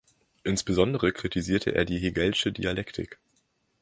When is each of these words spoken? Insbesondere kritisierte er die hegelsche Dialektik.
Insbesondere 0.43 1.11
kritisierte 1.11 1.75
er 1.75 1.85
die 1.85 1.99
hegelsche 1.99 2.51
Dialektik. 2.51 3.19